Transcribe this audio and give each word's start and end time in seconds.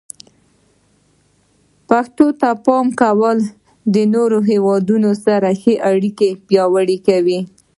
پښتو 1.89 2.25
ته 2.41 2.49
د 2.55 2.59
پام 2.65 2.85
ورکول 2.99 3.37
د 3.93 3.95
نورو 4.13 4.39
هیوادونو 4.49 5.11
سره 5.25 5.47
اړیکې 5.91 6.29
پیاوړي 6.47 6.97
کوي. 7.07 7.39